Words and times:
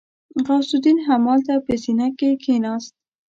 غوث 0.45 0.69
الدين 0.77 0.97
همالته 1.07 1.53
په 1.65 1.73
زينه 1.83 2.07
کې 2.17 2.29
کېناست. 2.43 2.93